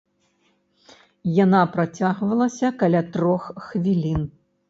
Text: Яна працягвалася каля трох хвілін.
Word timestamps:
Яна 1.43 1.59
працягвалася 1.75 2.67
каля 2.81 3.01
трох 3.17 3.43
хвілін. 3.69 4.21